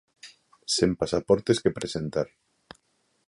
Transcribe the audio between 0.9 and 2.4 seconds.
pasaportes que presentar.